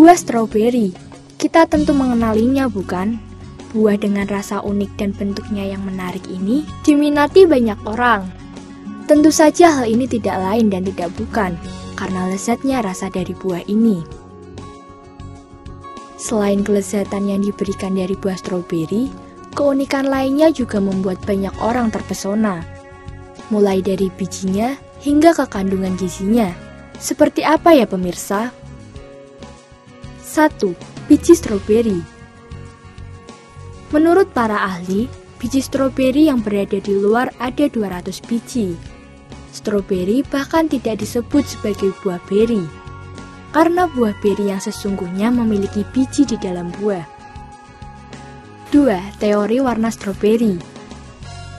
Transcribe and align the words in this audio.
Buah 0.00 0.16
stroberi. 0.16 0.96
Kita 1.36 1.68
tentu 1.68 1.92
mengenalinya, 1.92 2.72
bukan? 2.72 3.20
Buah 3.76 4.00
dengan 4.00 4.24
rasa 4.32 4.64
unik 4.64 4.96
dan 4.96 5.12
bentuknya 5.12 5.76
yang 5.76 5.84
menarik 5.84 6.24
ini 6.24 6.64
diminati 6.80 7.44
banyak 7.44 7.76
orang. 7.84 8.24
Tentu 9.04 9.28
saja 9.28 9.76
hal 9.76 9.84
ini 9.92 10.08
tidak 10.08 10.40
lain 10.40 10.72
dan 10.72 10.88
tidak 10.88 11.12
bukan, 11.20 11.52
karena 12.00 12.32
lezatnya 12.32 12.80
rasa 12.80 13.12
dari 13.12 13.36
buah 13.36 13.60
ini. 13.68 14.00
Selain 16.16 16.64
kelezatan 16.64 17.28
yang 17.28 17.44
diberikan 17.44 17.92
dari 17.92 18.16
buah 18.16 18.40
stroberi, 18.40 19.12
keunikan 19.52 20.08
lainnya 20.08 20.48
juga 20.48 20.80
membuat 20.80 21.20
banyak 21.28 21.52
orang 21.60 21.92
terpesona. 21.92 22.64
Mulai 23.52 23.84
dari 23.84 24.08
bijinya 24.08 24.72
hingga 25.04 25.36
ke 25.36 25.44
kandungan 25.44 25.92
gizinya. 26.00 26.48
Seperti 26.96 27.44
apa 27.44 27.76
ya 27.76 27.84
pemirsa? 27.84 28.59
1. 30.30 30.62
Biji 31.10 31.34
stroberi 31.34 31.98
Menurut 33.90 34.30
para 34.30 34.62
ahli, 34.62 35.10
biji 35.42 35.58
stroberi 35.58 36.30
yang 36.30 36.38
berada 36.38 36.78
di 36.78 36.94
luar 36.94 37.34
ada 37.42 37.66
200 37.66 38.14
biji. 38.30 38.78
Stroberi 39.50 40.22
bahkan 40.22 40.70
tidak 40.70 41.02
disebut 41.02 41.42
sebagai 41.42 41.90
buah 42.06 42.22
beri, 42.30 42.62
karena 43.50 43.90
buah 43.90 44.14
beri 44.22 44.54
yang 44.54 44.62
sesungguhnya 44.62 45.34
memiliki 45.34 45.82
biji 45.90 46.22
di 46.22 46.38
dalam 46.38 46.70
buah. 46.78 47.02
2. 48.70 49.18
Teori 49.18 49.58
warna 49.58 49.90
stroberi 49.90 50.54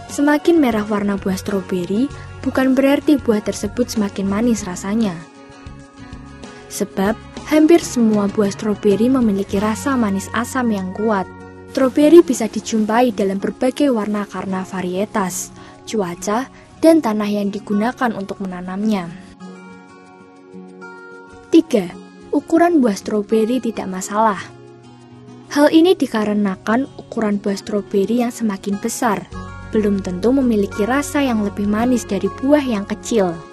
Semakin 0.08 0.64
merah 0.64 0.88
warna 0.88 1.20
buah 1.20 1.36
stroberi, 1.36 2.08
bukan 2.40 2.72
berarti 2.72 3.20
buah 3.20 3.44
tersebut 3.44 3.92
semakin 3.92 4.32
manis 4.32 4.64
rasanya. 4.64 5.12
Sebab, 6.72 7.20
hampir 7.52 7.84
semua 7.84 8.32
buah 8.32 8.48
stroberi 8.56 9.12
memiliki 9.12 9.60
rasa 9.60 10.00
manis 10.00 10.32
asam 10.32 10.72
yang 10.72 10.96
kuat. 10.96 11.28
Stroberi 11.76 12.24
bisa 12.24 12.48
dijumpai 12.48 13.12
dalam 13.12 13.44
berbagai 13.44 13.92
warna 13.92 14.24
karena 14.24 14.64
varietas, 14.64 15.52
cuaca, 15.84 16.48
dan 16.80 17.04
tanah 17.04 17.28
yang 17.28 17.52
digunakan 17.52 18.12
untuk 18.16 18.40
menanamnya. 18.40 19.12
3. 21.52 22.32
Ukuran 22.32 22.80
buah 22.80 22.96
stroberi 22.96 23.60
tidak 23.60 23.92
masalah. 23.92 24.40
Hal 25.52 25.68
ini 25.76 26.00
dikarenakan 26.00 26.88
ukuran 26.96 27.44
buah 27.44 27.60
stroberi 27.60 28.24
yang 28.24 28.32
semakin 28.32 28.80
besar, 28.80 29.28
belum 29.76 30.00
tentu 30.00 30.32
memiliki 30.32 30.88
rasa 30.88 31.20
yang 31.20 31.44
lebih 31.44 31.68
manis 31.68 32.08
dari 32.08 32.32
buah 32.32 32.64
yang 32.64 32.88
kecil. 32.88 33.51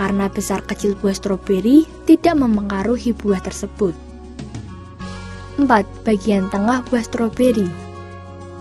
Karena 0.00 0.32
besar 0.32 0.64
kecil 0.64 0.96
buah 0.96 1.12
stroberi 1.12 1.84
tidak 2.08 2.40
memengaruhi 2.40 3.12
buah 3.12 3.44
tersebut. 3.44 3.92
4. 5.60 5.68
Bagian 6.08 6.48
tengah 6.48 6.80
buah 6.88 7.04
stroberi 7.04 7.68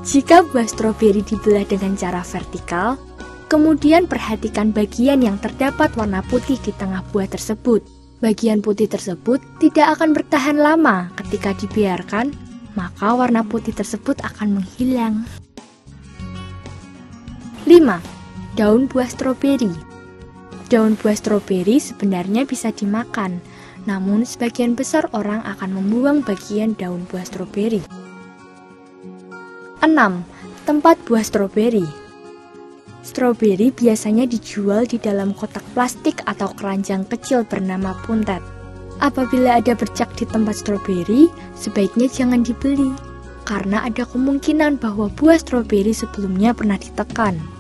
Jika 0.04 0.44
buah 0.44 0.68
stroberi 0.68 1.24
dibelah 1.24 1.64
dengan 1.64 1.96
cara 1.96 2.20
vertikal, 2.28 3.00
Kemudian 3.50 4.06
perhatikan 4.06 4.70
bagian 4.70 5.26
yang 5.26 5.42
terdapat 5.42 5.90
warna 5.98 6.22
putih 6.22 6.62
di 6.62 6.70
tengah 6.70 7.02
buah 7.10 7.26
tersebut. 7.26 7.82
Bagian 8.22 8.62
putih 8.62 8.86
tersebut 8.86 9.42
tidak 9.58 9.98
akan 9.98 10.14
bertahan 10.14 10.54
lama 10.54 11.10
ketika 11.18 11.58
dibiarkan, 11.58 12.30
maka 12.78 13.10
warna 13.10 13.42
putih 13.42 13.74
tersebut 13.74 14.22
akan 14.22 14.62
menghilang. 14.62 15.26
5. 17.66 17.74
Daun 18.54 18.86
buah 18.86 19.10
stroberi 19.10 19.89
Daun 20.70 20.94
buah 20.94 21.18
stroberi 21.18 21.82
sebenarnya 21.82 22.46
bisa 22.46 22.70
dimakan, 22.70 23.42
namun 23.90 24.22
sebagian 24.22 24.78
besar 24.78 25.10
orang 25.18 25.42
akan 25.42 25.82
membuang 25.82 26.22
bagian 26.22 26.78
daun 26.78 27.10
buah 27.10 27.26
stroberi. 27.26 27.82
6. 29.82 29.90
Tempat 30.70 31.02
buah 31.10 31.26
stroberi 31.26 31.82
Stroberi 33.02 33.74
biasanya 33.74 34.30
dijual 34.30 34.86
di 34.86 35.02
dalam 35.02 35.34
kotak 35.34 35.66
plastik 35.74 36.22
atau 36.30 36.54
keranjang 36.54 37.02
kecil 37.10 37.42
bernama 37.50 37.98
puntet. 38.06 38.46
Apabila 39.02 39.58
ada 39.58 39.74
bercak 39.74 40.14
di 40.22 40.30
tempat 40.30 40.62
stroberi, 40.62 41.34
sebaiknya 41.58 42.06
jangan 42.06 42.46
dibeli, 42.46 42.94
karena 43.42 43.90
ada 43.90 44.06
kemungkinan 44.06 44.78
bahwa 44.78 45.10
buah 45.18 45.42
stroberi 45.42 45.98
sebelumnya 45.98 46.54
pernah 46.54 46.78
ditekan. 46.78 47.59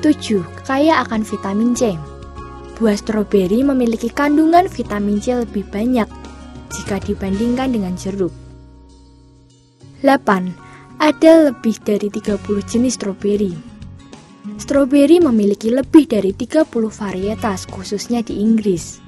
7. 0.00 0.64
Kaya 0.64 1.04
akan 1.04 1.20
vitamin 1.28 1.76
C 1.76 1.92
Buah 2.80 2.96
stroberi 2.96 3.60
memiliki 3.60 4.08
kandungan 4.08 4.64
vitamin 4.64 5.20
C 5.20 5.36
lebih 5.36 5.68
banyak 5.68 6.08
jika 6.72 6.96
dibandingkan 7.04 7.68
dengan 7.68 7.92
jeruk. 8.00 8.32
8 10.00 10.96
ada 10.96 11.52
lebih 11.52 11.76
dari 11.84 12.08
30 12.08 12.40
jenis 12.64 12.96
stroberi. 12.96 13.52
Stroberi 14.56 15.20
memiliki 15.20 15.68
lebih 15.68 16.08
dari 16.08 16.32
30 16.32 16.64
varietas 16.88 17.68
khususnya 17.68 18.24
di 18.24 18.40
Inggris. 18.40 19.04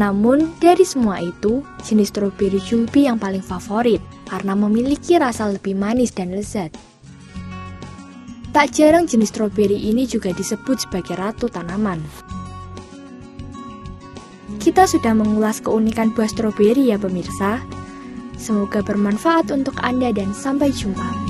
Namun, 0.00 0.56
dari 0.56 0.88
semua 0.88 1.20
itu, 1.20 1.60
jenis 1.84 2.08
stroberi 2.08 2.64
Julpi 2.64 3.04
yang 3.04 3.20
paling 3.20 3.44
favorit 3.44 4.00
karena 4.24 4.56
memiliki 4.56 5.20
rasa 5.20 5.52
lebih 5.52 5.76
manis 5.76 6.16
dan 6.16 6.32
lezat. 6.32 6.93
Tak 8.54 8.70
jarang 8.70 9.10
jenis 9.10 9.34
stroberi 9.34 9.90
ini 9.90 10.06
juga 10.06 10.30
disebut 10.30 10.86
sebagai 10.86 11.18
ratu 11.18 11.50
tanaman. 11.50 11.98
Kita 14.62 14.86
sudah 14.86 15.10
mengulas 15.10 15.58
keunikan 15.58 16.14
buah 16.14 16.30
stroberi 16.30 16.94
ya 16.94 16.96
pemirsa. 17.02 17.58
Semoga 18.38 18.78
bermanfaat 18.78 19.50
untuk 19.50 19.74
Anda 19.82 20.14
dan 20.14 20.30
sampai 20.30 20.70
jumpa. 20.70 21.23